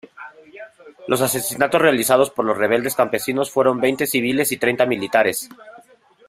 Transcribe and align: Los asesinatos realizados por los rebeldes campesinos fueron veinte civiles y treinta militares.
Los 1.05 1.21
asesinatos 1.21 1.79
realizados 1.79 2.31
por 2.31 2.43
los 2.45 2.57
rebeldes 2.57 2.95
campesinos 2.95 3.51
fueron 3.51 3.79
veinte 3.79 4.07
civiles 4.07 4.51
y 4.51 4.57
treinta 4.57 4.87
militares. 4.87 5.47